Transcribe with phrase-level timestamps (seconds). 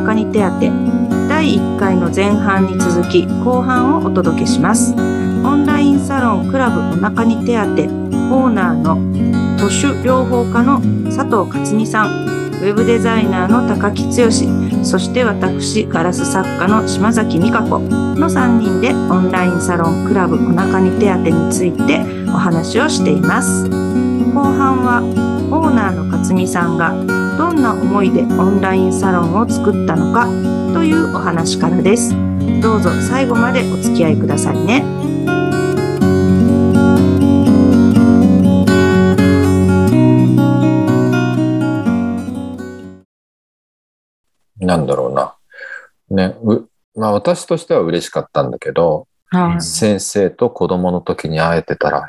[0.00, 0.50] 腹に手当
[1.28, 4.92] 第1回の前半に続き後半をお届けします。
[4.92, 10.80] オンラインサロンクラブお腹に手当オーナーの都市療法科の
[11.14, 12.24] 佐藤克美さん。
[12.54, 14.30] ウェブデザイナーの高木剛。
[14.84, 17.78] そして私ガラス作家の島崎美香子。
[17.78, 23.68] の3人でオンラインサロンクラブお腹に手当についてお話をしています。
[23.68, 25.02] 後半は
[25.52, 26.92] オーナーの克美さんが
[27.38, 30.26] どんな思いでオンラインサロンを作ったのか
[30.72, 32.10] というお話からです
[32.60, 35.04] どうぞ最後までお付き合いくださいね
[44.64, 45.36] なんだろうな。
[46.10, 52.02] ね、うまあ私としては嬉しかったんだけど、はい先生と子供の時に会えてたらっ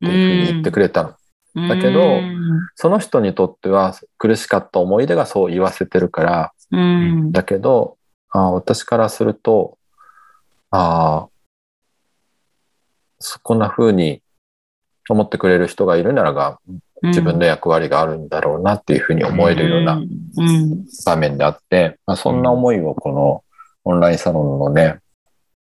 [0.00, 1.14] ていうふうに言ってくれたの。
[1.68, 2.20] だけど
[2.74, 7.32] その人にとっては苦しかった思い出がそう言わせてるから、うん。
[7.32, 7.96] だけど、
[8.30, 9.78] あ私からすると、
[10.70, 11.28] ああ、
[13.18, 14.22] そこんな風に
[15.08, 16.58] 思ってくれる人がいるならが、
[17.02, 20.84] 自分の役割があるんだろうなっていうふうに思えるようなうん。
[21.04, 23.44] 場面であって、まあ、そんな思いをこの
[23.84, 24.98] オンラインサロンのね、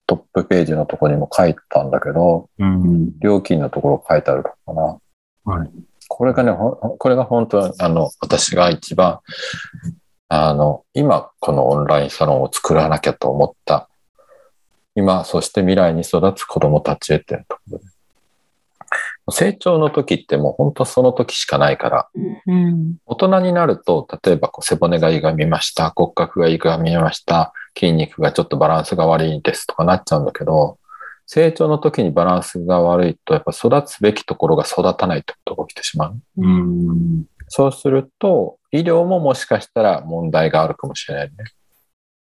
[0.07, 3.19] トップページのところにも書いたんだけど、うん。
[3.19, 4.97] 料金のところ書いてあるのかな。
[5.47, 5.69] はい。
[6.09, 9.19] これがね、これが本当は、あの、私が一番、
[10.27, 13.89] あの、今、このオンラインサロンを作らなきゃと思った。
[14.95, 17.85] 今、そして未来に育つ子供たちへっていうところで。
[19.29, 22.07] 成長の時ってもう本当その時しかないから、
[22.47, 30.77] うん大人になると、例えばこう背骨が歪みました、骨格が歪みました、筋肉がちょっとバランスが悪いですとかなっちゃうんだけど、
[31.27, 36.21] 成長の時にバランスが悪いと、やっぱ育つべきところが育たないってことが起きてしまう。
[36.37, 37.25] うん。
[37.49, 41.33] そうすると、医療ももしかしたら問題があるかもしれないね。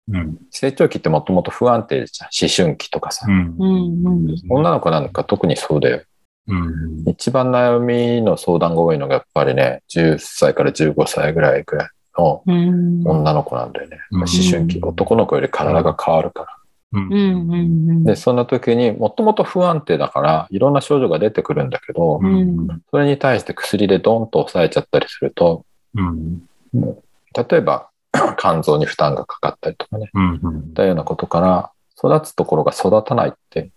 [0.08, 0.38] うん。
[0.50, 2.30] 成長期ってもともと不安定じゃん。
[2.32, 3.26] 思春期とかさ。
[3.28, 3.56] うん。
[3.58, 6.02] うん女の子なんか特にそうだよ。
[6.48, 7.04] うん。
[7.06, 13.98] 一番悩みの相談が多いのがやっぱりね、10歳から15歳ぐらいぐらいのうん女の子なんだよね。
[14.12, 16.55] うん思春期、男の子より体が変わるから。
[16.92, 17.12] うん。
[17.12, 25.64] うんうんで、そんな時にもともと不安定だから、いろんな症状が出てくるんだけど、うんそれに対して薬でドンと抑えちゃったりすると、
[25.94, 26.42] うん。
[26.72, 27.90] 例えば
[28.38, 30.34] 肝臓に負担がかかったりとかね、うん。
[30.34, 33.70] いったようなことから、育つところが育たないって、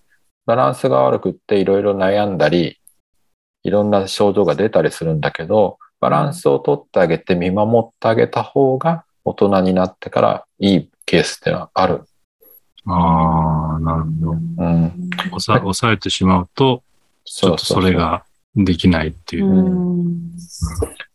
[0.46, 2.80] バランスが悪くっていろいろ悩んだり、
[3.64, 12.04] いろんな症状が出たりするんだけど、バランスをとってあげて見守ってあげた方が大人になってからいいケースってのはある。
[12.86, 14.32] ああ、なるほど。
[14.32, 15.10] うん。
[15.30, 16.84] 抑え抑えてしまうと、
[17.26, 18.24] ちょっとそれが
[18.56, 19.50] できないっていうう。
[19.50, 20.30] ん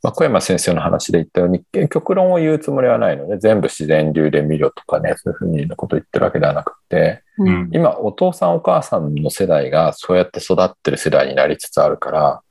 [0.02, 12.42] まあ、小山先生の話で言ったように、極論を言うつもりはないので、全部自然流で見ろとかね、そういうふうにことを言ってるわけではなくて、うん今、お父さんお母さんの世代がそうやって育ってる世代になりつつあるから、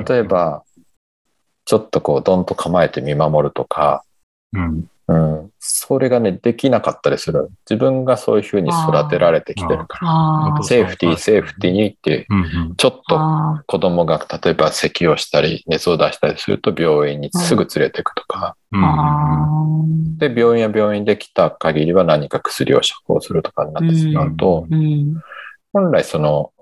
[0.00, 0.62] 例えば、
[1.66, 4.02] ちょっとこう、どんと構えて見守るとか、
[4.52, 4.90] うん。
[5.10, 7.50] うん、それがね、できなかったりする。
[7.68, 9.98] 自分がそういうふうに育てられてきてるか
[10.56, 10.62] ら。
[10.62, 12.74] セーフティー、セーフティーにって、うん。
[12.76, 18.54] ちょっとあ子供が例えば咳をしたり、熱を出したりすると病院にすぐ連れていくとか、
[20.18, 25.22] で、病院や病院で来た限りは何か薬を処方するとかになってしまうと、ーうん。
[25.72, 26.52] 本来その、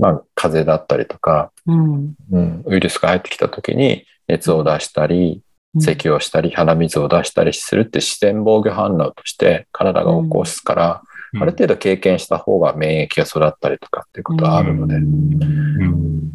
[0.00, 2.14] まあ、風邪だったりとか、うん。
[2.32, 5.42] うん、ウイルスが入ってきた時に熱を出したり、
[5.80, 11.02] 咳をしたり、鼻水を出したりするって自然防御反応として体が起こすから、
[11.40, 15.04] ある程度経験した方が免疫が育ったりとかっていうことはあるので、うん。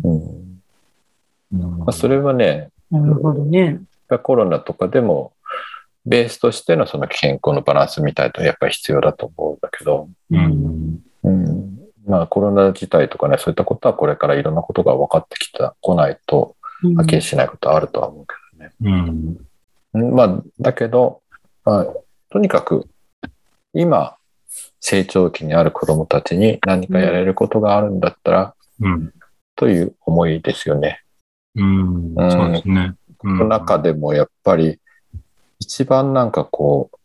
[0.03, 0.61] うん。
[1.53, 1.77] うん。
[1.79, 3.79] まあ、それはね、なるほどね。
[4.23, 5.33] コロナとかでも、
[6.05, 10.99] ベースとしてのその健康のバランスみたいとやっぱり必要だと思うんだけど、うん。
[11.23, 16.55] うん、まあコロナ自体とかね、そういったことはこれからいろんなことが分かってきた、来ないと、
[16.95, 18.73] はっきりしないことはあるとは思うけどね。
[18.81, 19.37] うん。
[19.93, 21.21] うんまあ、だけど、
[21.63, 21.87] まあ、
[22.29, 22.87] とにかく、
[23.73, 24.15] 今、
[24.79, 29.13] 成長期にある子供たちに何かやれることがあるんだったら、うん。
[29.55, 31.01] という思いですよね。
[31.55, 32.15] うん。
[32.15, 32.95] うんそうですね。
[33.17, 34.79] この中でもやっぱり、
[35.59, 36.97] 一番なんかこう、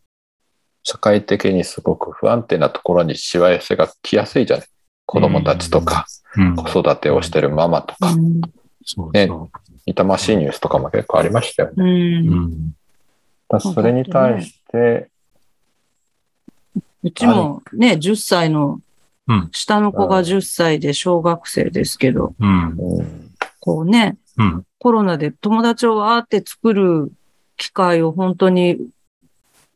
[0.85, 4.67] 社会的にすごく不安定なところにしわ寄せが来やすいじゃない。
[5.07, 6.07] 子供たちとか、
[6.37, 8.15] うん、子育てをしてるママとか、
[9.13, 9.29] ね
[9.87, 11.75] 痛ましいニュースとかも結構ありましたよね。
[11.77, 12.33] うんう。
[12.33, 12.77] うん。
[13.49, 15.09] だそれに対して、
[17.03, 18.81] うちもね、10歳の
[19.29, 22.77] うん、下の子が10歳で小学生ですけど、うん。
[22.79, 23.33] うん
[23.65, 24.65] こうね、うん。
[24.81, 27.13] コロナで友達をわーって作る
[27.57, 28.77] 機会を本当に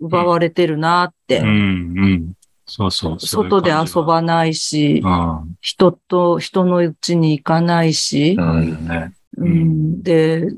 [0.01, 1.39] 奪われてるなって。
[1.39, 2.33] うん、うん。
[2.67, 3.21] そうそう。
[3.21, 8.89] 外で遊ばないし、ば人と、人のうちに行かないしう、ん。
[8.89, 9.13] ね。
[9.37, 10.49] うん、で、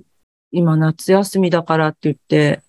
[0.51, 2.63] 今夏休みだからって言って、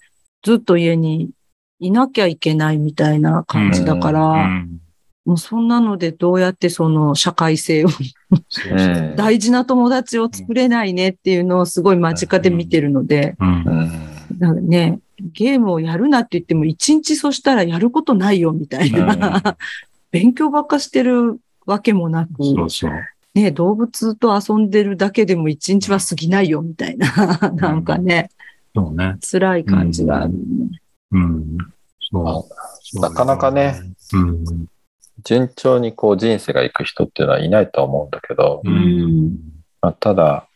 [0.43, 1.31] ずっと家に
[1.79, 4.81] いなきゃいけないみたいな感じだから、うん。
[5.25, 7.89] もうそんなのでどうやってその社会性を、
[9.15, 13.63] 大事な友達を作れないねっていうのをすごい間近で見てるので、うん。
[13.65, 13.71] う。
[14.33, 14.39] ん。
[14.39, 19.57] なんかね、ゲームをやるなって言っても一日そしたらやることないよみたいな、
[20.11, 22.91] 勉強ばっかしてるわけもなく、そうそう。
[23.35, 28.29] ね、動物と遊んでるだけでも一日は過ぎないよみたいな、なんかね、
[28.75, 29.17] そうね。
[29.19, 30.33] 辛い感じがある。
[31.11, 31.57] うん。
[32.11, 32.47] そ
[32.95, 32.99] う。
[32.99, 33.75] なかなかね。
[34.13, 34.67] うん。
[35.23, 39.37] 順調にこう人生がいく人っていうのはいないとは思うんだけど、うん。
[39.81, 40.47] まあ、ただ、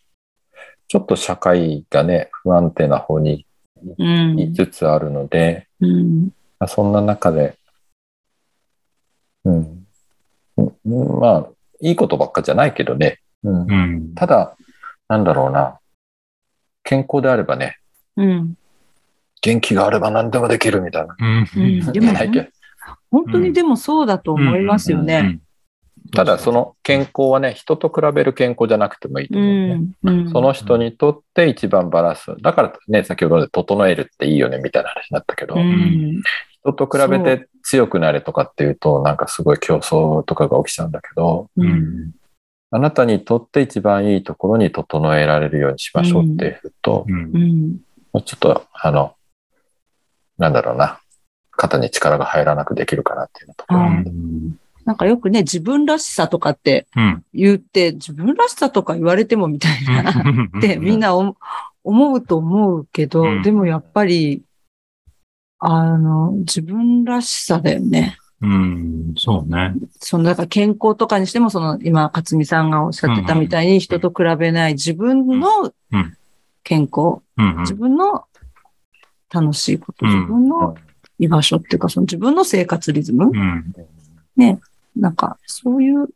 [0.88, 3.46] ちょっと社会がね、不安定な方に
[3.98, 4.38] うん。
[4.38, 6.26] 行きつつあるので、うん。
[6.60, 7.58] まあ、そんな中で、
[9.44, 9.88] うん。
[10.58, 11.50] うんまあ、
[11.84, 13.20] いいことばっかじゃないけどね。
[13.44, 13.76] うんう。
[13.76, 14.14] ん。
[14.16, 14.56] ただ、
[15.10, 15.80] なんだろうな。
[16.84, 17.78] 健康であればね、
[18.16, 18.56] うん。
[19.42, 21.16] 元気があれば何でもできるみたいな。
[21.20, 21.82] うん。
[23.12, 25.40] 本当にでもそうだと思いますよね。
[26.14, 29.74] ただ、その健康はね、人と比べる健康じゃなくてもいいとう思うね。
[29.76, 29.94] ん。
[30.04, 32.34] うんその人にとって一番バランス。
[32.42, 36.22] だからね、先ほどで整えるっていいよねみたいな話になったけど、うん。
[36.62, 41.64] 人と比べて強くなれとかっていうと、なんかすごい競争とかが起きちゃうんだけど、う。
[41.64, 42.12] うんん。
[42.72, 47.38] あなたにとって一番いいところに整えられるようにしましょうっていうと、うんう。
[47.38, 47.78] ん。
[48.12, 49.16] もうちょっと、あの、
[50.38, 51.00] なんだろうな、
[51.52, 53.80] 肩に力が入らなくできるかなっていうところ。
[53.80, 54.60] うん。
[54.86, 57.24] なんかよくね、自分らしさとかってうん。
[57.34, 61.36] 言って、自分らしさとか言われてもみたいな、ってみんなお
[61.84, 64.42] 思うと思うけど、うんでもやっぱり、
[65.66, 68.18] あの、自分らしさだよね。
[68.42, 69.14] うん。
[69.16, 69.74] そうね。
[70.00, 76.18] その、だから健康とかにしても、その、今、勝美さんがおっしゃってたみたいに、人と比べない自分のうん
[76.64, 77.58] 健康、うん。
[77.60, 78.26] 自分の
[79.34, 80.76] 楽しいこと、うん自分の
[81.20, 83.74] 居場所っていうか、その自分の生活リズム、うん。
[84.96, 86.08] なんか、そういう、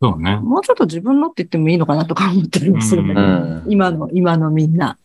[0.00, 0.36] そうね。
[0.36, 4.98] もうちょっと自分のって言ってもいいのかなとか思ったりもするんだけど、うん今の、今のみんな。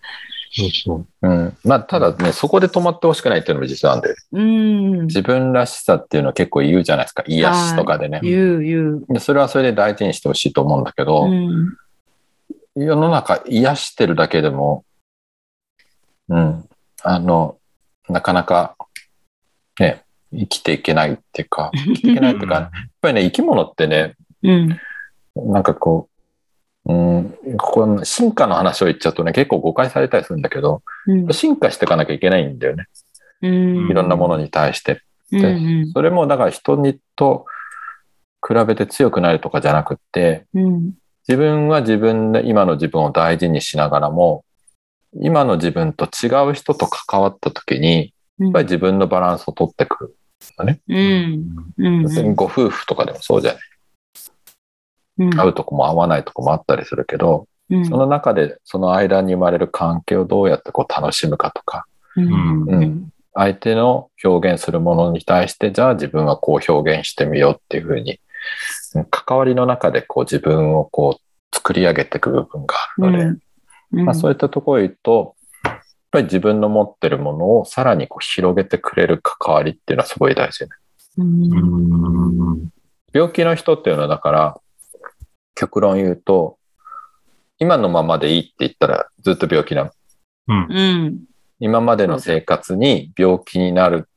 [0.57, 1.30] そうそう。
[1.30, 1.57] うん。
[1.63, 5.06] まあ、ただね、そこで止まってほしくないっていうのも実はあるんで、うん。
[5.06, 7.24] 自分らしさっていうのは結構言うじゃないですか。
[7.27, 8.19] 癒しとかでね。
[8.24, 9.06] 言う、言う。
[9.09, 11.75] でそれはそれで大事にしてほしいと思うんだけど、うん。
[12.75, 14.83] 世の中癒してるだけでも、
[16.30, 16.68] うん、
[17.04, 17.57] あの、
[18.09, 18.75] なかなか、
[19.80, 22.69] ね、生きていけないっていうか、 生きていけないっていうか、やっ
[23.01, 24.80] ぱりね、生き物ってね、うん。
[25.36, 26.09] なんかこ
[26.88, 31.34] う、うん、ここ進化の話を言っちゃうとね、結構誤解されたりするんだけど、うん。
[31.34, 32.86] 進化していかなきゃいけないんだよね。
[33.42, 35.01] うんいろんなものに対して。
[35.31, 37.45] うんうんそれもだから人にと
[38.48, 40.94] 比べて強くなるとかじゃなくって、うん
[41.28, 44.45] 自分は自分で今の自分を大事にしながらも、
[45.22, 50.16] 今の自分と違う人と関わった時に、やっぱり自分のバランスを取ってくる。
[50.63, 50.80] ね。
[50.88, 53.62] うんうん要するにご夫婦とかでもそうじゃない。
[55.19, 55.30] うん。
[55.31, 57.86] 会うとこも会わないとこもあったりするけど、うん。
[57.86, 62.64] その中でその間に生まれる関係をどうやってこう楽しむかとか、うん。
[62.64, 63.09] うん。
[63.33, 68.18] 相手の表現するものに対して、じゃあ自分はこう表現してみようっていうふうに、うん
[69.12, 73.40] 関わりの中でこう自分をこう作り上げていく部分があるので、
[73.94, 74.06] うん。
[74.06, 75.80] まあ、そういったところを言うと、やっ
[76.12, 80.71] ぱり自分の持ってるものをさらにこう広げてくれる関わりっていうのはすごい大事で、ね。
[83.14, 84.62] 病気の人っていうのはだから、
[85.57, 86.57] 極論言うと、
[87.59, 89.92] 今のままでいいって言ったらずっと病気なの。
[90.47, 90.68] うん。
[90.69, 91.19] うん
[91.59, 94.07] 今までの生活に病気になる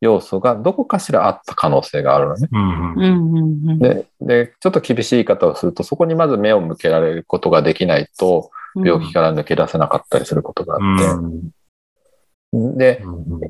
[0.00, 2.48] 要素がどこかしらあった可能性があるのね。
[2.50, 2.94] うん。
[2.94, 13.04] うんうんで、で、ちょっと厳しい言い方をすると、そこにまず目を向けられることができないと、病気から抜け出せなかったりすることがあって、で、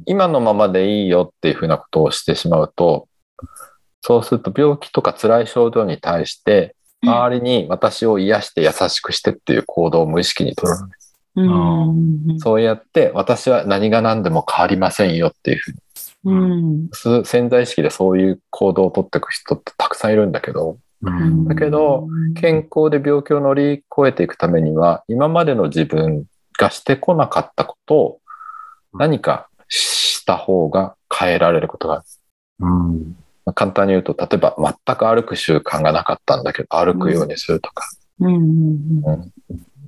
[0.04, 3.08] 今のままでいいよっていうふうなことをしてしまうと、
[4.02, 10.94] そうすると病気とか辛い症状に対して、周りに私を癒して優しくしてっていう行動を無意識に取るのね。
[11.36, 15.78] うんそうやって私は何が何でも変わりませんよっていうふうに
[16.24, 21.44] うんす潜在意識でそういう行動を取っていく人ってたくさんいるんだけど、うん。
[21.46, 22.08] だけど
[22.40, 26.24] 健康で病気を乗り越えていくためには、今までの自分
[26.58, 28.20] がしてこなかったことを
[28.94, 32.04] 何かした方が変えられることがある。
[32.60, 33.16] うん。
[33.46, 37.84] まあ簡単に言うと、例えば全く歩く習慣がなかったんだけど、歩くようにするとか、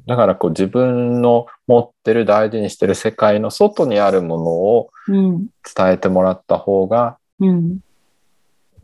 [0.07, 5.47] だからこう自分の持ってる大事にしてる世界の外にあるものをうん。
[5.75, 7.81] 伝えてもらった方がうん。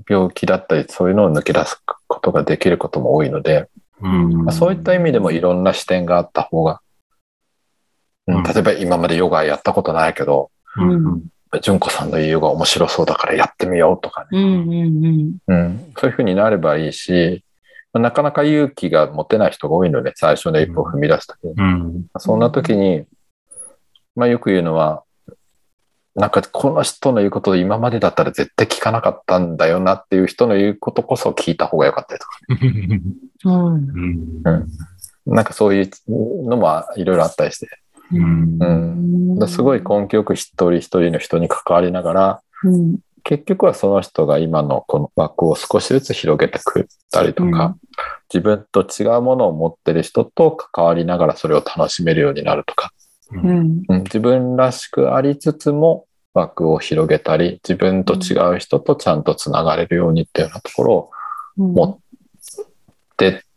[0.09, 3.69] 病気だったりそういうのを抜け出すことができることも多いので、
[4.01, 4.45] うん。
[4.45, 6.81] まあそういった意味でもいろんな視点があった方が、
[8.27, 8.37] うん。
[8.39, 8.43] うん。
[8.43, 11.23] 例えば今までヨガやったことないけど、うん
[11.61, 15.39] 純子さんの言うヨガ面白そうだからやってみようとかね、うん。
[15.47, 15.55] うん。
[15.55, 17.45] うん、そういうふうになればいいし、
[17.93, 21.53] まあなかなか勇気が持てない人が多いので、最初の一歩を踏み出すときに。
[21.57, 22.07] うん。
[22.19, 23.05] そんな時に、
[24.17, 25.03] まあよく言うのは、
[26.15, 32.37] なんかこの人の言うこと今までだったら絶対聞かなかったんだよなっていう人の言うことこそ聞いた方がよかったりとか、
[33.45, 34.43] うん。
[34.45, 34.69] うん
[35.25, 37.69] なんかそういうのもいろいろあったりして、
[38.13, 38.67] うんう
[39.37, 42.99] ん、だすごい根気よく一人一人の人に関わりながら、うん。
[43.25, 47.75] 結局はその人が今のこの枠を少しずつ広げてくったりとか、うん
[48.33, 52.91] 自分と違うものを持ってる人と関わりながらそれを楽しめるようになるとか、
[53.31, 53.83] うん。
[53.89, 61.11] うん自分らしくありつつも枠を広げたり、自分と違う人とちゃんとつながれるようにっていうようなところを
[61.59, 61.75] うん。
[61.75, 61.99] 持っ
[63.19, 63.52] てき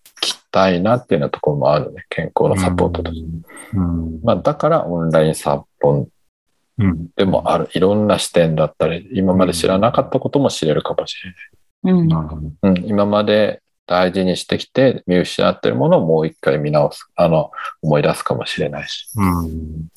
[0.55, 2.05] たいなっていうようなところもあるね。
[2.09, 3.27] 健康のサポートとして。
[3.73, 6.07] うんまあ、だからオンラインサポン
[6.77, 7.69] うんでもある。
[7.73, 11.17] いろんな視点だったり、今まで知らなかったことも知れるかもし
[11.83, 12.01] れない。
[12.01, 12.57] うん。
[12.61, 19.07] うん、今まで大事にしてきて見失ってるものをもう一回見直す、あの、思い出すかもしれないし。
[19.15, 19.87] うん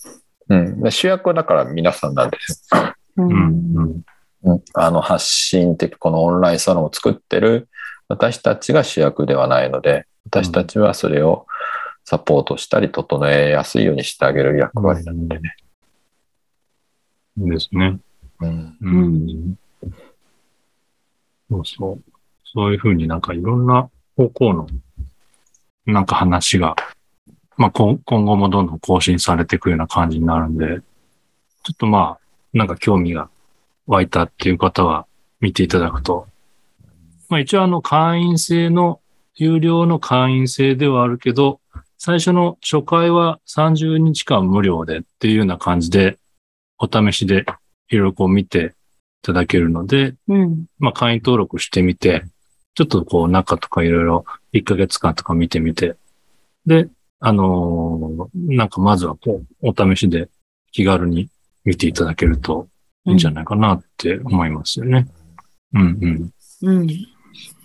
[0.50, 0.82] うん。
[0.82, 2.94] で主役はだから皆さんなんですよ。
[3.16, 3.22] う。
[3.22, 4.02] うんん
[4.44, 4.62] うん。
[4.74, 7.68] あの、発信的、このオンラインサロンを作ってる
[8.08, 11.46] 私たちが主役ではないので、私たちはそれを
[12.04, 15.56] サポートしたり、整えやすいようにしてあげる役割なのでね。
[17.38, 17.98] いいですね。
[18.40, 18.76] うん。
[18.80, 19.58] うん
[21.50, 22.02] そうそう。
[22.44, 24.66] そういうふうになんかいろんな方向の
[25.86, 26.76] なんか話が、
[27.56, 30.80] まあ今今後もどんどん更新されていくような感じになるんで、
[31.62, 32.20] ちょっとまあ、
[32.52, 33.30] なんか興味が
[33.86, 35.06] 湧いたっていう方は
[35.40, 36.26] 見ていただくと、
[37.28, 39.00] まあ一応あの会員制の、
[39.38, 41.60] 有料の会員制ではあるけど、
[41.96, 46.18] 最初の初回は30日間無料でっていうような感じで、
[46.78, 47.46] お試しで
[47.88, 48.74] いろいろこう見て
[49.22, 50.66] いただけるので、うん。
[50.78, 52.24] まあ会員登録してみて、
[52.74, 55.96] ちょっとこう中とかいろいろ1ヶ月間とか見てみて、
[56.66, 56.88] で、
[57.20, 60.28] あのーなんかまずはこう、お試しで
[60.72, 61.28] 気軽に
[61.64, 62.68] 見ていただけると
[63.06, 65.06] いいんじゃないかなって思いますよね。
[65.74, 66.30] うんうん。
[66.62, 66.88] うん。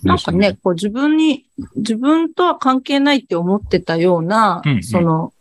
[0.04, 5.34] なんかね、こう自分に、自分とは関係ないって思ってたような、うんうんその、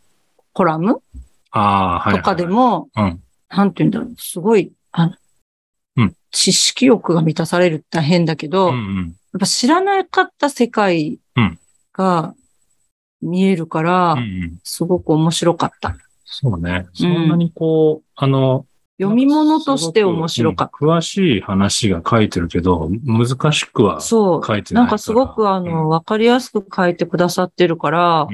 [0.52, 1.02] コラム
[1.50, 2.16] ああ、はい。
[2.16, 3.20] とかでも、うん。
[3.48, 5.12] なんて言うんだろう、すごい、あの、
[5.96, 8.96] うん知識欲が満たされるって大変だけど、うんうん。
[9.32, 11.58] やっぱ知らなかった世界うん
[11.92, 12.34] が
[13.20, 14.58] 見えるから、うんうん。
[14.64, 15.96] すごく面白かった。
[16.24, 16.86] そうね。
[16.94, 18.66] そんなにこう、あの、
[19.00, 24.00] 読み物として面白かっすごくうん詳しい話が書いてるけど、難しくはた。
[24.00, 24.46] そう。
[24.46, 28.28] 書いてないなんかすごくあの、わかりやすく書いてくださってるから、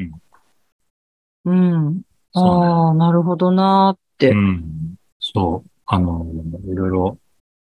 [1.44, 2.02] うん。
[2.32, 4.30] そうねああ、なるほどなーって。
[4.30, 4.96] うん。
[5.20, 5.70] そう。
[5.86, 6.26] あの、
[6.66, 7.18] いろいろ、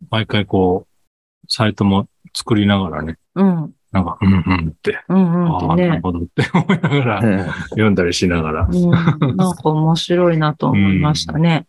[0.09, 3.73] 毎回こう、サイトも作りながらね、うん。
[3.91, 5.89] なんか、うんうんって、うんああ、うんってね。
[5.89, 8.89] なるほどって思いながら、読んだりしながらうん。
[9.35, 11.65] なんか面白いなと思いましたね。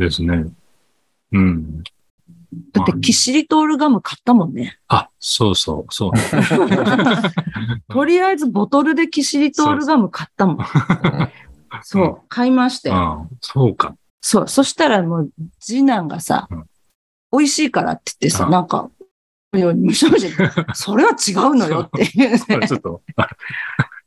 [0.00, 0.46] ですね。
[1.32, 1.82] うん。
[2.72, 4.78] だって、キシリトールガム買ったもんね。
[4.88, 6.12] あ、そうそう、そう。
[7.92, 10.58] とりあえずボトルでキシリトールガム買ったもん。
[11.82, 13.28] そう、買いましたよ。
[13.40, 13.94] そうか。
[14.20, 15.30] そう、そしたらもう、
[15.60, 16.64] 次男がさうん、
[17.32, 18.90] 美味しいからって言ってさ、うんなんか、
[19.52, 20.30] ようにむしゃむしゃ、
[20.74, 22.68] それは違うのよっていうね。
[22.68, 23.28] ちょっと、あ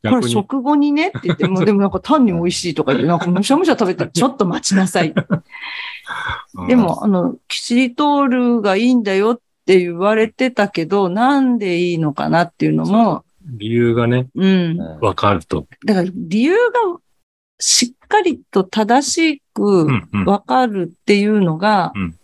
[0.09, 5.13] これ食後にねって言って、もう でもなんか単に美味しいとか言って、なんかむしゃむしゃ食べてちょっと待ちなさい。
[6.55, 14.77] うんで、も、あの、キシリトールがいいんだよって言われてたけど、なんでいいのかなっていうのも、理由がね、うん。
[15.01, 15.65] わかると。
[15.85, 16.99] だから理由が
[17.59, 19.87] しっかりと正しく。
[20.25, 22.15] わかるっていうのがうん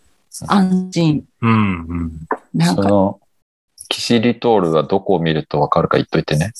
[0.46, 1.24] 安心。
[1.42, 2.12] うん、うん。
[2.54, 3.20] なんか、その、
[3.88, 6.52] キシリトールはどこを見るとわかるか言っといてね。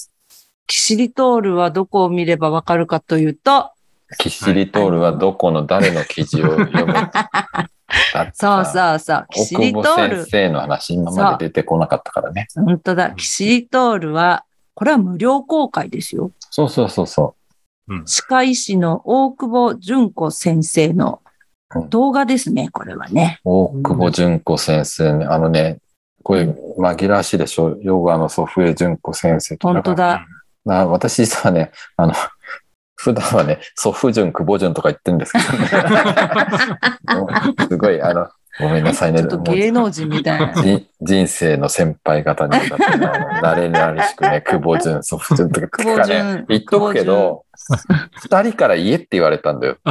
[0.70, 3.72] キシリトールはどこを見ればわかるかというと、
[4.18, 6.94] キシリトールはどこの誰の記事を読む
[8.34, 12.46] そうさそうそう、キシリトール先、生の話今まで出てこなかったからね。
[12.54, 16.30] 本当だ、キシリトールは、これは無料公開ですよ。
[16.50, 17.34] そうそうそうそ
[18.06, 21.20] 歯科医師の大久保純子先生の
[21.88, 23.40] 動画ですね、これはね。
[23.44, 23.50] う。
[23.50, 25.78] 大久保純子先生ね、あのね、
[26.22, 27.76] これ紛らわしいでしょ。
[27.82, 30.24] ヨガの祖父江純子先生と本当だ。
[30.64, 32.14] な私実はね、あの、
[32.96, 35.68] 普段はね、祖父順、久保順とか言ってるんですけどね。
[37.68, 39.20] すごい、あの、ごめんなさいね。
[39.20, 40.62] ちょっと芸能人みたいな。
[40.62, 43.06] じ人生の先輩方にだって、あの
[43.40, 47.44] 慣れ慣れしくね、 久保順、祖父順とか久保順ね、言っとくけど、
[48.20, 49.78] 二人から言えって言われたんだよ。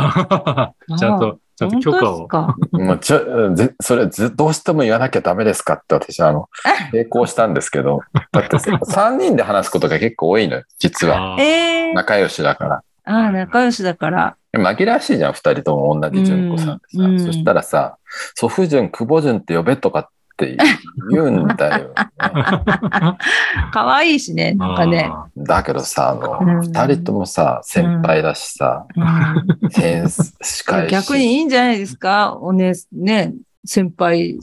[0.99, 2.27] ちゃんと、ちゃんと許可を。
[2.27, 2.55] か。
[2.71, 6.49] もうちょ、ぜそれず、どうしても言わなきゃダメですかって私は、あの、
[6.93, 7.99] 抵抗したんですけど、
[8.31, 11.35] だって3 人で話すことが結構多いのよ、実は。
[11.37, 11.93] ええー。
[11.95, 12.83] 仲良しだから。
[13.03, 14.35] ああ、仲良しだから。
[14.53, 17.03] 紛らわしいじゃん、二人とも同じ純子さんでさ。
[17.03, 17.97] うんうんそしたらさ、
[18.35, 20.09] 祖父順、久保順って呼べとかっ
[20.39, 20.57] て
[21.11, 21.93] 言うんだよ、ね。
[23.73, 25.09] 可愛いしね、なんかね。
[25.11, 30.91] あだけどさ、あの、うん二人ともさ、先輩だしさ、うんセンス、近いし。
[30.91, 32.37] 逆にいいんじゃないですか？
[32.41, 33.33] おね、ね、
[33.65, 34.39] 先輩。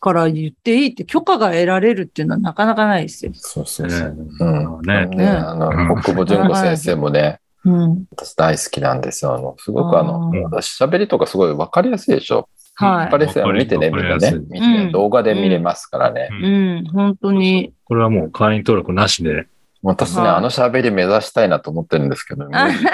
[0.00, 3.32] から言っていいって許可が得られるっていうのはなかなかないですよ。
[3.34, 4.10] そうそうそう。
[4.10, 4.80] ねうん。
[4.82, 8.04] ねね、あの、うん久保純子先生もね、うん。
[8.12, 9.34] 私大好きなんですよ。
[9.34, 12.48] あの、すごくあの私喋りとかすごいわかりやすいでしょ。
[12.76, 13.08] はい。
[13.08, 14.32] あの見てね、みんなね。
[14.50, 16.28] 見てねうん動画で見れますからね。
[16.30, 17.72] うん本当に。
[17.84, 19.46] これはもう会員登録なしで。
[19.82, 22.90] 私ね、はいあの喋り目指したいなと思ってるんですけど、無理です。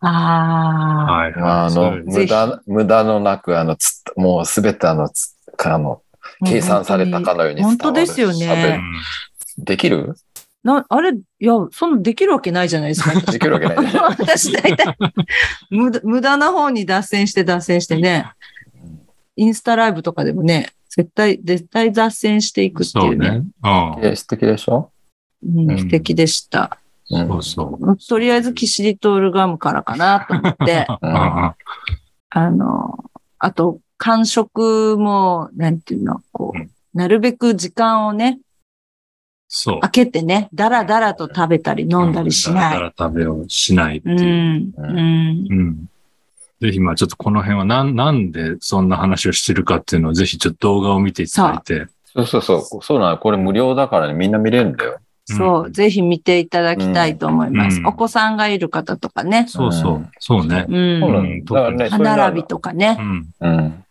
[0.00, 1.12] ああ。
[1.12, 1.32] はい。
[1.36, 6.02] あの、無駄、無駄のなく、あの、つもうすべてあの、つあの、
[6.46, 7.78] 計算されたかのように伝わる。
[7.78, 8.80] 本当ですよね
[9.58, 10.14] できる？
[10.64, 13.32] な、あれ、いや、そんなできるわけないじゃないですか。
[13.32, 13.92] できるわけないね。
[14.18, 14.96] 私大体
[15.70, 18.26] 無駄な方に脱線して脱線してね、
[19.36, 23.30] インスタライブとかでもね、絶対、絶対脱線していくってそいううね。
[23.30, 23.44] ね。
[23.64, 24.04] うん。
[24.04, 24.90] え素敵でしょ？
[25.44, 26.78] うんうん素敵でした。
[27.10, 27.96] うんそうそう。
[27.98, 31.54] とりあえずキシリトールガムからかなと思って、 うんあ
[32.30, 33.04] あの、
[33.38, 38.38] あと、間食も、なんていうの、こう、うんなるべく時間をね、
[39.48, 39.80] そう。
[39.80, 42.74] 空けてね、だらだらと食べたり飲んだりしない。
[42.74, 44.20] だら食べをしないってういう。
[44.60, 44.74] ん。
[44.74, 45.46] ううん。
[45.50, 45.86] うん。
[46.62, 51.86] ぜひ、まあちょっとこの辺はなん、なんでそんな話をしてるかっていうのをぜひちょっと動画を見ていただいて。
[52.14, 52.82] そうそうそう。
[52.84, 53.18] そうなの。
[53.18, 54.98] これ無料だからね、みんな見れるんだよ。
[55.24, 57.80] そう、ぜひ見ていただきたいと思います。
[57.80, 59.46] うんお子さんがいる方とかね。
[59.48, 60.08] そうそうう。
[60.20, 60.66] そうね。
[60.68, 61.00] うん。
[61.00, 63.02] 歯そういうのは並びとかねう。
[63.02, 63.26] ん。
[63.40, 63.84] うん。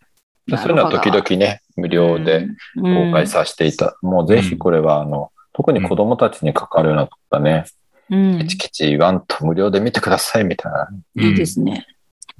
[0.48, 3.98] でそういうのは時々ね、無料で公開させていた。
[4.02, 7.66] もうぜひこれは、あの、特に子供たちに関わるようなことはね、
[8.10, 8.40] うん。
[8.40, 10.90] ケチケチ言わんと無料で見てくださいみたいな。
[11.16, 11.88] いいですね。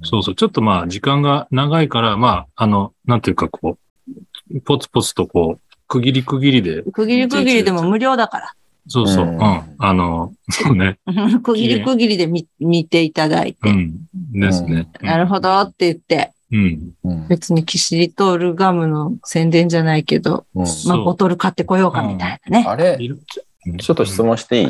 [0.02, 0.34] そうそう。
[0.34, 3.78] ちょっとまあ時間が長いから、まあ、あの、なんていうかこ
[4.54, 8.54] う、ポツポツとこう、区切り区切りで、区切り区切りでも無料だか
[8.88, 9.26] そうそう。
[9.26, 9.74] ううんん。
[9.78, 10.98] あの、そうね。
[11.06, 11.38] ら。
[11.40, 13.70] 区切り区切りで見見ていただいて。
[13.70, 14.08] うん。
[14.32, 14.88] ですね。
[15.00, 16.90] なるほどって言って、うん。
[17.04, 17.28] うん。
[17.28, 22.64] 別にキシリトールガムの宣伝じゃないけど、うんまあ、ボトル買ってこようかみたいなね。
[22.66, 22.98] あれ、
[23.78, 24.66] ちょっと質問していい？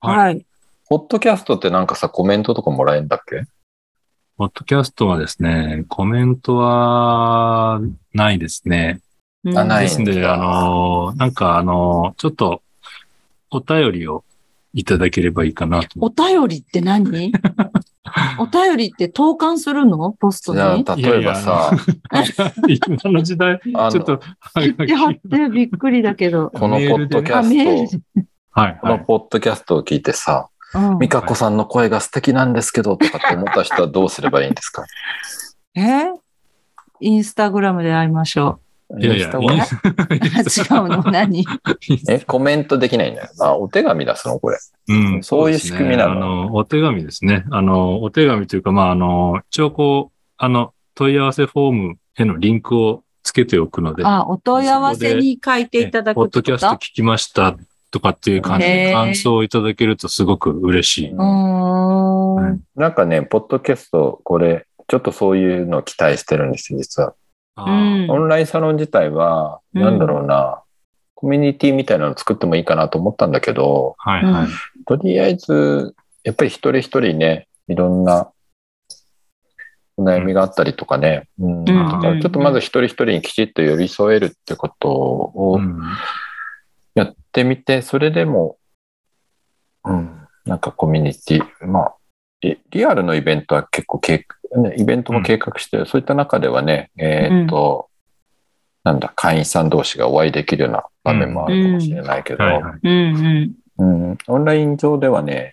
[0.00, 0.46] はいはい。
[0.88, 3.42] ポッドキャストってなんかさ、コメントとかもらえるんだっけ？
[4.38, 7.80] ポッドキャストはですね、コメントは
[8.12, 9.00] ないですね。
[9.44, 12.60] うんあないですんで、あの、なんかあの、ちょっと
[13.50, 14.24] お便りを
[14.74, 17.32] いただければいいかなと思お便りって何？
[18.38, 20.12] お便りって投函するの？
[20.12, 20.84] ポストに？
[20.84, 21.70] 例えばさ。
[22.68, 24.20] 今の時代、あちょっと
[24.56, 26.50] の、、いやってびっくりだけど。
[26.50, 28.22] このポッドキャスト、で。
[28.50, 29.04] はい、このはい。
[29.06, 30.55] ポッドキャストを聞いてさ、うん
[30.98, 34.84] 美香子さんの声が素敵なんですけど、とかって思った人はどうすればいいんですか？
[35.76, 36.12] え？
[37.00, 38.60] インスタグラムで会いましょ
[38.98, 39.34] いやいや、 違う
[40.88, 41.02] の？
[41.10, 41.44] 何？
[42.08, 43.28] え、コメントできないんだよ。
[43.40, 44.38] あ、お手紙出すの？
[44.38, 44.58] これ。
[44.88, 46.14] うん、そういう仕組みなの？
[46.14, 46.20] ね。
[46.20, 47.44] あの、お手紙ですね。
[47.50, 57.56] あの、お手紙というか、まあ、あの、一応こう、あの、問い合わせフォームへのリンクをつけておくので、あ、お問い合わせに書いていただくポッドキャスト聞きました
[57.96, 61.10] とかっていう感じで感想をいただけるとすごく嬉しい。
[61.12, 62.60] うーん。
[62.76, 67.14] なんかね、ポッドキャスト、これ、ちょっとそういうのを期待してるんですよ、実は。
[67.56, 69.82] オンラインサロン自体は、うん。
[69.82, 70.62] なんだろうな、
[71.14, 74.48] コミュニティみたいなの作ってもいいかなと思ったんだけど、はいはい。
[74.84, 78.30] とりあえず、やっぱり一人一人ね、いろんな
[79.96, 85.80] お悩みがあったりとかね、うん、だからちょっとまず一人一人にきちっと寄り添えるってことをうん。
[85.80, 85.96] や
[87.36, 88.56] ってみて、それでも、
[89.84, 91.94] うん、なんかコミュニティ、まあ、
[92.40, 97.90] リリアルのイベントは結構計画、ね、イベントも計画して、そういった中ではね、えーっと、
[98.84, 102.44] なんだ、会員さん同士がお会いできるような場面もあるかもしれないけど、
[104.28, 105.52] オンライン上ではね、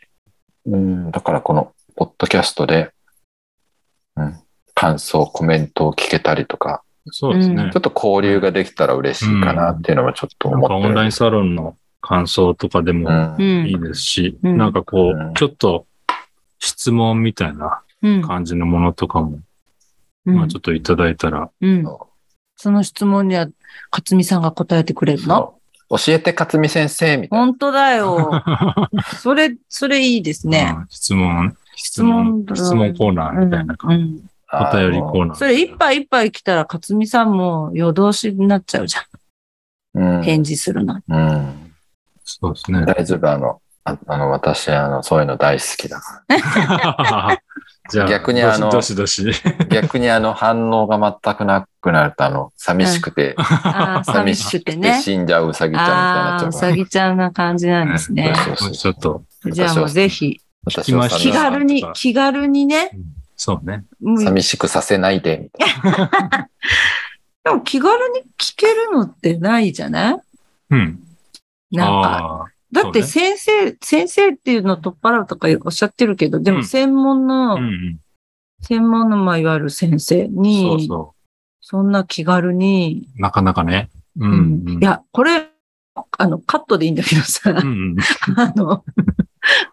[0.65, 2.91] うん、だからこの、ポッドキャストで、
[4.15, 4.39] うん、
[4.73, 7.79] 感想、コメントを聞けたりとか、そうですねちょ。
[7.79, 10.81] っと交流ができたら嬉しいかなっていうのはちょっと思ってる。
[10.81, 15.85] かオンラインサロンの感想とかでもうんうんいいですし、うんなんかこうんう、ちょっと
[16.59, 18.21] 質問みたいなうん。
[18.21, 19.39] 感じのものとかも、
[20.25, 21.85] うんまあちょっといただいたら、うん。
[22.55, 23.47] その質問には、
[23.91, 25.55] 勝美さんが答えてくれるの？
[25.89, 27.45] 教えて勝美先生みたいな。
[27.45, 28.41] 本当だよ。
[29.21, 30.73] それ、それいいですね。
[30.77, 34.23] うん質問、質問、質問コーナーみたいな感じ。
[34.53, 34.67] うん。
[34.67, 35.37] お便りコーーナー。
[35.37, 40.15] それ一杯一杯来たら、勝美さんも夜通しになっちゃうじゃん。
[40.17, 40.23] うん。
[40.23, 40.99] 返事するの。
[41.07, 41.73] うん。
[42.23, 42.85] そうですね。
[42.85, 46.23] 大丈夫、あの、ああの、私、あの、そういうの大好きだか
[47.91, 49.29] じゃあ、逆にあのどしどし。
[49.69, 55.01] 逆にあの、反応が全くなくなると、あの、寂しくて、 ああ、寂しくてね。
[55.01, 56.69] 死んじゃううさぎちゃんみたいになっちゃうから。
[56.69, 58.33] うさぎちゃんな感じなんですね。
[58.45, 60.39] そうそうちょっと、じゃあもうぜひ、
[60.69, 62.91] 気寂軽に、気軽にね。
[63.45, 63.83] そうね。
[64.23, 65.59] 寂しくさせないで、み
[67.43, 70.15] たいも気軽に聞けるのってないじゃない？
[70.69, 71.03] うん。
[71.71, 72.45] なんか。
[72.71, 77.99] だって先生、先生っていうのを取っ払うとかおっしゃってるけど、でもうん専門の、うんうん。
[78.61, 81.13] 専門の、まあ、いわゆる先生そうに、そ
[81.59, 83.21] そんな気軽に、う。
[83.21, 83.89] なかなかね。
[84.17, 84.31] ううん
[84.63, 84.69] ん。
[84.69, 85.49] うんいや、これ、
[86.17, 87.97] あの、カットでいいんだけどさ、うんうん。
[88.39, 88.85] あの、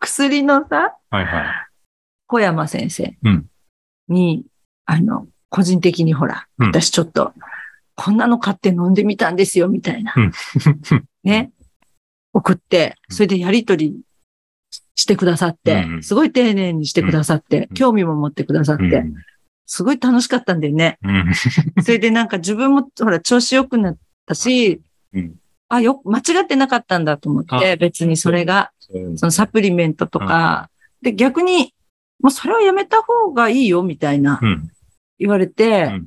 [0.01, 1.45] 薬のさ、はいはい。
[2.27, 3.47] 小山先生うん
[4.11, 4.45] に、
[4.85, 6.67] あの、個人的にほら、うん。
[6.69, 7.33] 私ちょっと、
[7.95, 10.15] こんなの買って飲んでみたんですよ、みたいな。
[10.17, 10.33] うん。
[11.25, 11.53] ね。
[12.33, 14.01] 送って、それでやりとり
[14.95, 17.75] してくださって、うんすごい丁寧にしてくださって、うん。
[17.75, 19.15] 興味も持ってくださって、うん。
[19.67, 20.99] すごい楽しかったんだよね。
[21.03, 21.33] うん。
[21.83, 23.97] それでなんか自分も、ほら、調子良くなっ
[24.27, 24.81] たし、
[25.13, 25.35] うん。
[25.69, 28.73] あ、よ、間違ってなかったんだと思って、あ別にそれが、
[29.17, 30.69] そのサプリメントとか、
[31.01, 31.75] で、逆に、
[32.23, 34.71] もうそれはやめた方がいいよ、みたいなうん。
[35.19, 36.07] 言われうて、ん。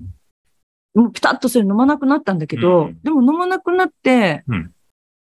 [0.93, 4.71] もうピタッとそれ飲まなくなったんだけど、うんでも飲まなくなって、うん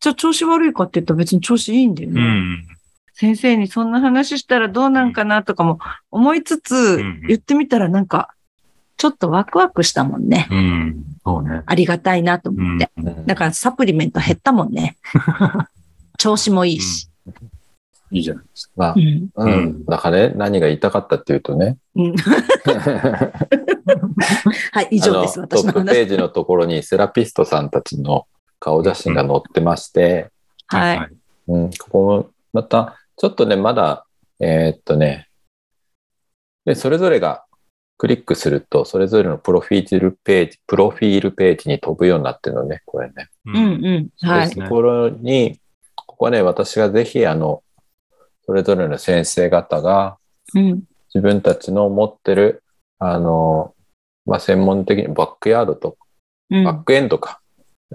[0.00, 2.22] じゃあ調子悪いかって言ったら別に調子いいんだようね。
[2.22, 2.66] ん。
[3.14, 5.80] 先生にそんな話したらどうなんかなとかも
[6.12, 8.32] 思いつつ、ん言ってみたらなんか、
[8.96, 10.46] ちょっとワクワクしたもんね。
[10.52, 11.04] うん。
[11.24, 11.62] そうね。
[11.66, 12.90] ありがたいなとうん思って。。
[12.96, 13.12] な。
[13.26, 14.96] だからサプリメント減ったもんね。
[16.16, 17.08] 調子もいいし。
[18.10, 18.72] いいじゃないですか。
[18.76, 19.28] まあう、ん。
[19.34, 19.52] うん。
[19.52, 22.16] うんだからね、何が言いたかったっていうとね、うん
[24.72, 25.38] はい、 以上です。
[25.38, 25.78] あのト私の話。
[25.78, 28.26] ップページのところにセラピストさんたちの
[28.58, 30.30] 顔写真が載ってまして、
[30.66, 31.08] はい。
[31.48, 34.06] うん、ここもまた、ちょっとね、まだ、
[34.40, 35.28] えーっとね、
[36.64, 37.44] で、それぞれが
[37.96, 43.28] クリックすると、それぞれのプロフィールページ、プロフィールページに飛ぶようになってるのね、これね。
[43.46, 44.28] ううんうん。
[44.28, 44.68] はいでそ。
[44.68, 45.58] ころに、
[45.96, 47.62] ここはね、私がぜひ、あの、
[48.48, 50.16] それぞれの先生方が
[50.54, 50.82] うん。
[51.14, 52.62] 自分たちの持ってる、
[52.98, 53.74] あの、
[54.24, 55.96] まあ、専門的にバックヤードと
[56.50, 57.40] うんバックエンドか。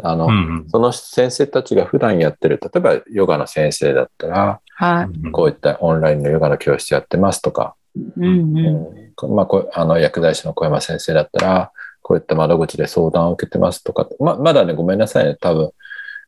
[0.04, 5.32] あの、うんその先生たちが普段やってる、例えばヨガの先生だったら、はうん。
[5.32, 8.00] こういったオンラインのヨガの教室やってますとか、い。
[8.00, 11.72] うんううんまあ、こうあの薬剤師の小山先生だったら、
[12.04, 15.72] こういった窓口で相談を受けてますとか、ままだね、ごめんなさいね、多分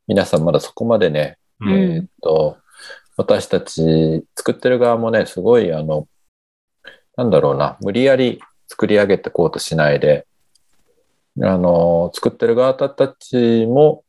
[0.08, 2.58] 皆さんまだそこまでね、うんうんえーっと、
[3.18, 6.08] 私たち作ってる側もね、すごい、あの、
[7.18, 10.28] なんだろうな、無理やり作り上げてこうとしないで、
[11.42, 14.04] あの、作ってる側たちも、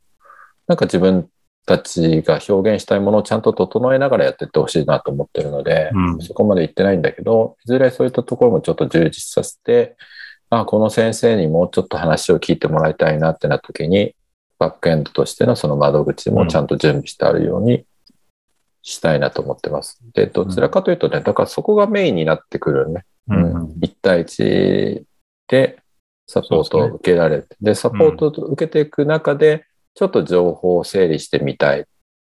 [0.66, 1.28] なんか自分
[1.66, 6.20] たちが表現したいものをちゃんと整えながらやっていってほしいなと思ってるので、うん。
[6.20, 9.96] そこまで言ってないんだけど、いずれそういったところもちょっと充実させて、
[10.50, 14.14] あ、この先生にもうちょっと話を聞いてもらいたいなってなった時に、
[14.58, 17.84] バックエンドとしてのその窓口もちゃんと準備してあるように
[18.86, 20.00] したいなと思ってます。
[20.14, 23.04] で、どちらかというとね、だからそこがメインになってくるね。
[23.28, 23.66] うん。
[23.80, 25.02] 1対1
[25.48, 25.80] で
[26.28, 31.84] サポートを受けられて、で、サポートを受けていく中で、ちょっと情報を整理してみたい。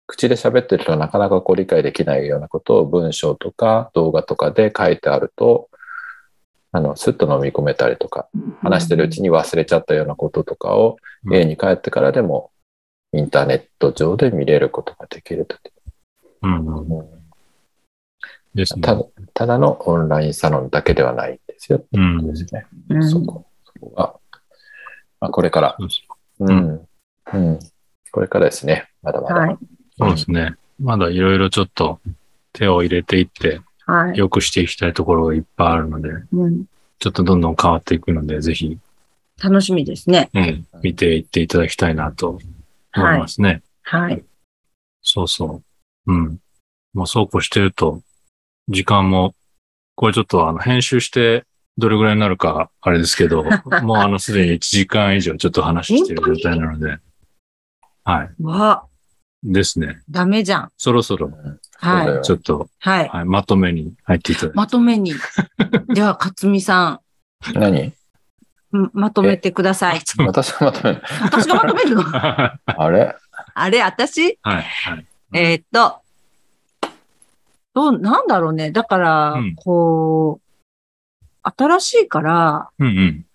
[0.08, 5.70] 口で喋ってるとなかなかこう理解できないようなことを文章とか動画とかで書いてあると、
[6.72, 8.30] あの、スッと飲み込めたりとか、
[8.62, 12.52] 話してるうちに忘れちゃったようなこととかを、うん家に帰ってからでも
[13.12, 15.58] インターネット上で見れることができると。
[16.42, 16.66] うん
[17.00, 17.08] うん。
[18.56, 18.82] ですね。
[18.82, 21.84] ただただのオンラインサロンだけではないんですよ。
[21.92, 22.66] うんですね。
[22.90, 24.16] うんそこ、そこが、
[25.20, 25.88] まあ、これから、そ
[26.40, 26.88] うん、
[27.34, 27.60] うん、
[28.12, 29.36] これからですね、まだまだ。
[29.36, 29.58] はい。
[29.98, 30.56] そうですね。
[30.80, 32.00] まだいろいろちょっと
[32.54, 34.18] 手を入れていって、はい。
[34.18, 36.66] 良くしていきたいところがいっぱいあるので、うん
[37.00, 38.80] ちょっとどんどん変わっていくので、ぜひ、
[39.42, 40.32] 楽しみですね。
[40.34, 42.44] うん、見ていっていただきたいなと思い
[43.00, 43.28] はいま。
[43.28, 43.62] すね。
[43.84, 44.24] はい。
[45.04, 45.64] そうそう。
[46.08, 46.40] うん。
[46.94, 48.02] もうそうこうしてると、
[48.70, 49.36] 時間も、
[49.96, 51.46] これちょっとあの、編集して、
[51.78, 53.44] どれぐらいになるか、あれですけど、
[53.84, 56.98] もうあの、すでに1時間以上ちょっと話してる状態なので、
[58.04, 58.30] はい。
[58.42, 58.86] わ、
[59.44, 60.02] ですね。
[60.10, 60.72] ダメじゃん。
[60.78, 61.32] そろそろ、
[61.76, 62.26] はい。
[62.26, 63.10] ちょっと、はい。
[63.10, 64.58] はい、まとめに入っていただいて。
[64.58, 65.14] まとめに。
[65.94, 67.02] では、勝美さ
[67.54, 67.94] 何？
[68.74, 70.02] ん、んまとめてください。
[70.20, 71.02] 私がまとめる？
[71.22, 72.04] 私がまとめるの？
[72.04, 73.16] は あれ？
[73.54, 74.18] あれ、私？
[74.30, 74.40] い。
[74.42, 75.06] はい。
[75.34, 76.02] えーっと、
[77.74, 78.72] どう、なんだろうね。
[78.72, 83.26] だから、うんこう、新しいから、うんうん。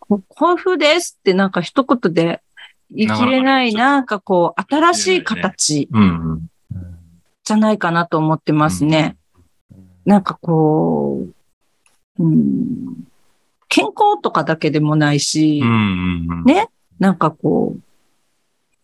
[0.00, 2.42] ここういう風ですってなんか一言で
[2.90, 6.50] 言い切れない、なかなかなんかこう、新しい形うんうん。
[7.44, 9.16] じゃないかなと思ってますね。
[10.04, 11.26] なんかこ
[12.18, 13.04] う、うん、
[13.68, 16.44] 健康とかだけでもないし、うんうんうん。
[16.44, 17.80] ねなんかこう、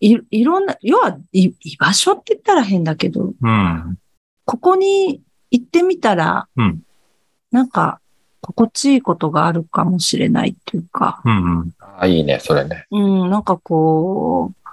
[0.03, 3.99] い、いろんな、要は、い居場所って言ったら変だけど、うん。
[4.45, 6.83] ここに行ってみたら、うん
[7.53, 8.01] なんか、
[8.41, 11.75] 心地いいことがあるかもしれないっていうか、うんうん。
[11.99, 12.87] あ、いいね、それね。
[12.91, 14.69] うん、なんかこう、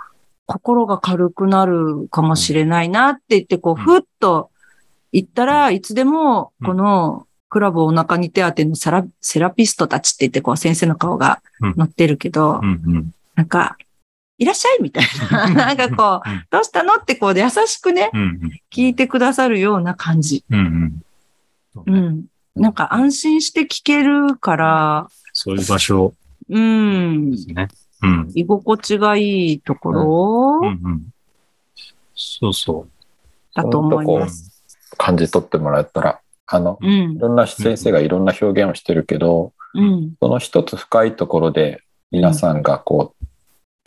[0.46, 4.50] 心が軽くなるかもしれないなって言って、こう、うんふっと
[5.12, 13.13] 行ったらいつでも、うんこの、クラブお腹に手当てのセラピストたちって言って、こう、先生の顔がうん載ってるけど、うんうん。
[13.36, 13.78] なんか、
[14.39, 15.49] いらっしゃいみたいな。
[15.49, 18.60] なんかこううん、どうしたのってこう、優しくね、うんうん。
[18.73, 20.45] 聞いてくださるような感じ。
[20.49, 21.02] うんうん。
[21.73, 22.25] そうねうん。
[22.56, 26.13] なんか安心して聞けるから、そういう場所
[26.49, 27.38] うんで。
[27.38, 27.67] すね。
[28.02, 28.32] うん。
[28.34, 31.04] 居心地がいいところうんうん。
[32.15, 32.88] そうそ
[33.54, 34.19] だと思いう。
[34.21, 34.56] ます。
[34.97, 37.19] 感じ取ってもらえたら、あの、うんい。
[37.19, 40.13] ろんな先生がいろんな表現をしてるけど、うん。
[40.21, 43.18] その一つ深いところで皆さんがこう、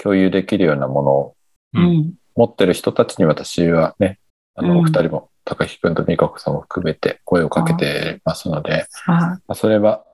[0.03, 1.37] 共有できるようなものを
[1.75, 2.15] うん。
[2.35, 4.19] 持ってる人たちに私はね、
[4.55, 10.05] あの、うんお二人も、高木くんと美香子さんも含めて声をかけてますので、はまあそれは、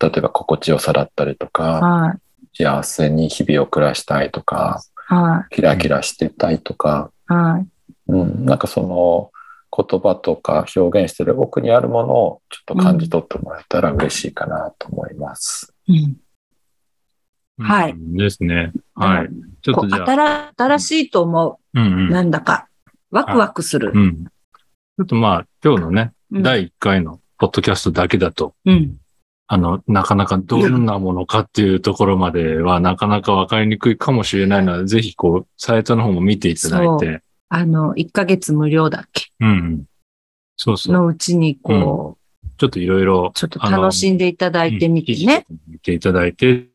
[0.00, 1.48] 例えば心地よさだったりとい。
[1.50, 2.18] か、はい。
[2.56, 7.10] 幸せに日々を暮らしたいとか、はキラキラしてたいとか。
[8.06, 9.30] うん、なんかその
[9.76, 15.74] 言葉とか表現してる奥にあるものをちょっと感じ取ってもらえたら嬉しいかなと思います。
[15.88, 15.96] うん。
[15.96, 16.16] うん
[17.58, 18.72] はいですね。
[18.94, 19.28] はい。
[19.62, 21.80] ちょっことう、じゃあ、新新しいと思う。
[21.80, 22.08] うんうん。
[22.10, 22.68] なんだか、
[23.10, 23.98] ワクワクするう。
[23.98, 24.24] ん。
[24.24, 28.96] ちょっとまあ、今日のね、うん第1回のポッドキャストだけだと、うん。
[29.46, 39.26] あの、なかなかどんなものかっていうところまではなかなかわかりにくいかもしれないので、ぜひこう、サイトの方も見ていただいて、あの、1ヶ月無料だっけ？
[39.38, 39.84] うんうん。
[40.56, 40.94] そうそう。
[40.94, 42.18] のうちに、こ
[42.56, 45.46] ちょっといろいろう、、ちょっと楽しんでいただいてみてね。
[45.48, 45.58] うん。
[45.68, 46.66] 見ていただいて、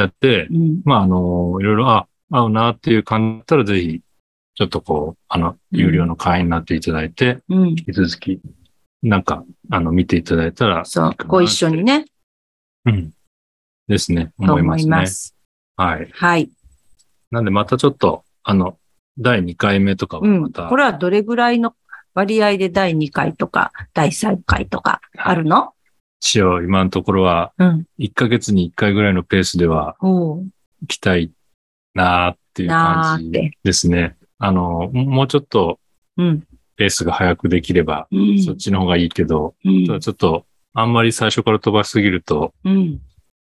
[0.00, 0.82] やって、うん。
[0.84, 4.00] まあ、あの、いろいろ、あ、合うなっていう感じだったら、ぜひ、
[4.54, 7.68] ちょっとこう、あの、有料の会員になっていただいて、うん。
[7.70, 8.40] 引き続き、
[9.02, 11.84] なんか、あの、見ていただいたら、そういいか、なご一緒に。
[11.84, 12.04] ね、
[12.84, 13.12] うん。
[13.88, 14.32] ですね。
[14.38, 14.90] と思いますね。
[14.90, 15.34] ます。
[15.76, 16.08] はい。
[16.12, 16.50] はい。
[17.30, 18.78] なんで、またちょっと、あの、
[19.18, 20.42] 第2回目とかはうん。
[20.42, 21.74] また、これはどれぐらいの
[22.14, 25.72] 割合で第2回とか、第3回とかあるの？
[26.20, 27.86] 一応、今のところは、うん。
[27.98, 30.50] 1ヶ月に1回ぐらいのペースでは行
[30.86, 31.32] きたい
[31.94, 33.50] なーっていう感じ。
[33.64, 34.16] ですね。
[34.38, 35.80] あの、もうちょっと
[36.16, 36.46] うん。
[36.76, 38.42] ペースが早くできれば、うん。
[38.42, 43.00] そっちの方がいいけど、うんただちょっと、あんまり最初から飛ばしすぎると、うん。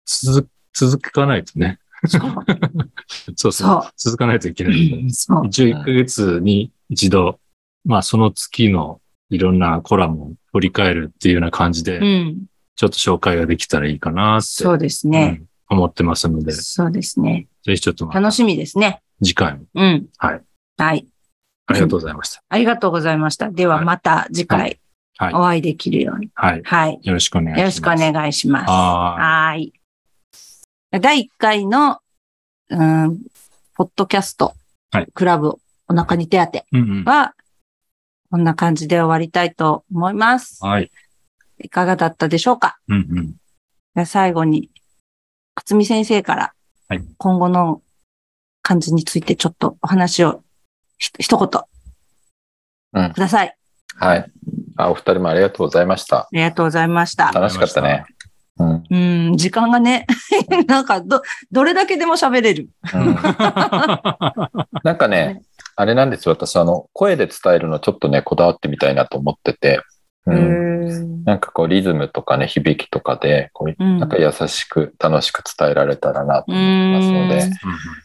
[0.05, 1.79] 続、続かないとね。
[2.05, 3.51] そう。
[3.53, 5.05] そう続かないといけない。
[5.07, 7.39] 一応1ヶ月に一度、
[7.85, 8.99] まあその月の
[9.29, 12.45] いろんなコラムを振り返るっていうような感じで、うん。
[12.75, 15.37] ちょっと紹介ができたらいいかなって、そうですね。
[15.41, 17.47] うん思ってますので、ぜそうですね。
[17.63, 19.01] ひちょっと楽しみですね。
[19.23, 20.05] 次回もうん。
[20.17, 20.41] はい。
[20.77, 21.07] はい。
[21.65, 22.43] ありがとうございました。
[22.49, 23.49] ありがとうございました。
[23.49, 24.79] でははいまた次回
[25.17, 25.33] はい。
[25.33, 26.29] お会いできるように。
[26.35, 26.61] はい。
[26.63, 26.99] はい。
[27.01, 27.59] よろしくお願いします。
[27.59, 28.69] よろしくお願いします。
[28.69, 29.73] はい。
[30.91, 31.99] 第1回の、
[32.69, 33.19] うん、
[33.75, 34.53] ポッドキャスト、
[34.91, 35.55] はいクラブ
[35.87, 36.79] お腹に手当てい。
[36.79, 37.03] うんうん。
[37.03, 37.33] は、
[38.31, 40.63] こんな感じで終わりたいと思います。
[40.63, 40.91] はい。
[41.63, 42.77] いかがだったでしょうか？
[42.87, 43.27] うんうん。
[43.27, 44.69] じゃあ最後に、
[45.55, 46.53] 勝美先生から
[46.89, 47.81] はい、今後の
[48.61, 50.43] 感じについてちょっとお話を
[50.97, 51.61] ひ一言、
[52.93, 53.55] うんください。
[53.95, 54.31] はい。
[54.77, 56.21] あ、お二人もありがとうございました。
[56.21, 57.31] ありがとうございました。
[57.31, 58.05] 楽しかったね。
[58.57, 58.83] うん。
[58.89, 60.05] うん、時間がね、
[60.67, 61.21] なんか、ど、
[61.51, 62.69] どれだけでも喋れる。
[62.93, 63.15] うん、
[64.83, 65.41] なんか ね、
[65.75, 66.33] あれなんですよ。
[66.33, 69.81] 私、あの、声で伝えるのちょっとね、こだわってみたいなと思ってて。
[70.25, 70.63] うん。
[71.21, 71.23] ん。
[71.23, 77.51] なんかこう、リズムとかね、響きとかで、こう、うんなんか優しく、楽しく伝えられたらなと思いますのでうん、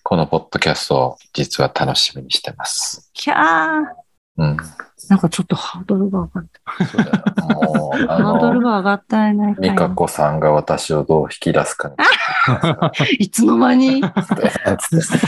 [0.02, 3.11] このポッドキャストを実は楽しみにしてます。
[3.14, 4.09] キャー。
[4.38, 4.57] うん。
[5.09, 6.85] なんかちょっとハードルが上がった。
[6.85, 7.24] そうだよ。
[7.57, 11.94] もハードルの、が上がったやないかい美香子さんが私をどう引き出すかに。
[13.18, 14.02] いつの間に？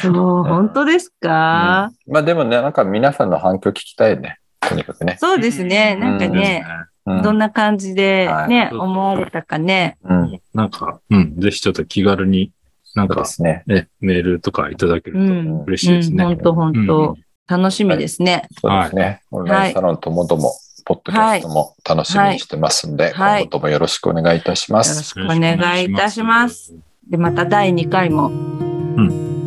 [0.01, 4.39] そう、本当ですか、まあでもね、なんか皆さんの反響聞きたいね。
[4.71, 5.17] とにかくね。
[5.21, 5.97] そうですね。
[5.97, 6.65] なんかね、
[7.07, 7.23] うん。
[7.23, 9.99] どんな感じでね、はい思われたかね。
[10.05, 10.41] うん。
[10.55, 12.53] なんか、うん、ぜひちょっと気軽に、
[12.95, 13.65] なんかで、すね。
[13.67, 15.63] ね、メールとかいただけるとうん。
[15.65, 16.25] 嬉しいですね。
[16.25, 17.17] 本当本当
[17.49, 18.49] 楽しみですね。
[18.61, 19.23] そうですね。
[19.33, 20.53] オンラインサロンともども、
[20.85, 25.03] ポッドキャストも楽しみにしてますんで、はい今後ともよろしくお願いいたしまよろす。
[25.03, 26.75] しくお願いいたします。。
[27.09, 28.31] で、また第2回も、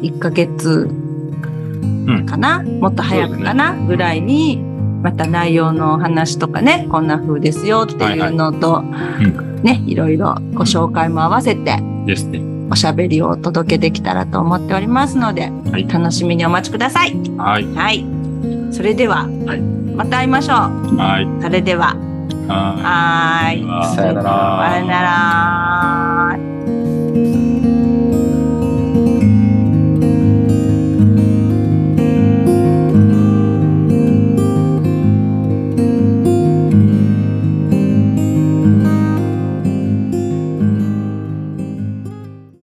[0.01, 0.89] 1ヶ月
[2.25, 4.72] かな、もっと早くかな、ぐらいに、
[5.03, 8.81] また内容のお話とかね、こんな風ですよっていうのと、
[9.61, 12.41] ね、いろいろご紹介も合わせて、ですね。
[12.71, 17.13] おしゃべりをお届けできたらと思っておりますので、はい楽しみにお待ちください。
[17.37, 17.65] はい。
[17.73, 18.05] はい。
[18.71, 19.61] それでは、はい
[19.93, 20.55] また会いましょう。
[20.97, 21.43] はい。
[21.43, 21.95] それでは、
[22.47, 23.51] は。
[23.53, 23.95] い。
[23.95, 26.52] さよならさよなら。